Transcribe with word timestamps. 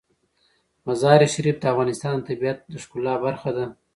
مزارشریف 0.87 1.55
د 1.59 1.63
افغانستان 1.73 2.13
د 2.19 2.25
طبیعت 2.29 2.59
د 2.71 2.73
ښکلا 2.83 3.13
برخه 3.25 3.49
ده. 3.57 3.65